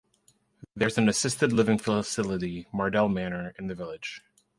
There 0.75 0.87
is 0.87 0.97
an 0.97 1.07
assisted 1.09 1.53
living 1.53 1.77
facility, 1.77 2.65
Mardell 2.73 3.07
Manor, 3.13 3.53
in 3.59 3.67
the 3.67 3.75
village. 3.75 4.23